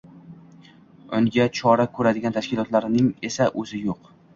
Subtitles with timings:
[1.19, 4.17] Unga chora ko‘radigan tashkilotning esa o‘zi yo‘q